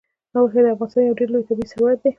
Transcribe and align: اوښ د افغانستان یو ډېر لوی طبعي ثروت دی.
اوښ 0.35 0.51
د 0.65 0.67
افغانستان 0.75 1.03
یو 1.05 1.17
ډېر 1.19 1.29
لوی 1.33 1.45
طبعي 1.47 1.65
ثروت 1.71 1.97
دی. 2.01 2.09